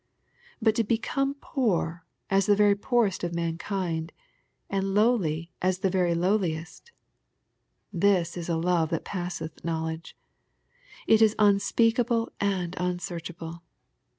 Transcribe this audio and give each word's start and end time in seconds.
But 0.59 0.73
to 0.77 0.83
become 0.83 1.35
poor 1.41 2.07
as 2.27 2.47
the 2.47 2.55
very 2.55 2.73
poorest 2.75 3.23
of 3.23 3.35
mankind, 3.35 4.11
and 4.67 4.95
lowly 4.95 5.51
as 5.61 5.77
the 5.85 5.91
very 5.91 6.15
lowliest^— 6.15 6.89
this 8.09 8.35
is 8.35 8.49
a 8.49 8.57
love 8.57 8.89
that 8.89 9.05
passeth 9.05 9.63
knowledge. 9.63 10.17
It 11.05 11.21
is 11.21 11.35
unspeakable 11.37 12.31
and 12.39 12.73
unsearchable. 12.79 13.61